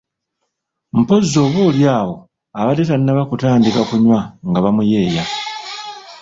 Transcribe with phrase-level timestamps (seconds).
[0.99, 2.15] Mpozzi oba oli awo
[2.59, 5.23] abadde tannaba kutandika kunywa nga bamuyeeya.